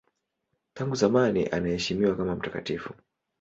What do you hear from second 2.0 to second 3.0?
kama mtakatifu.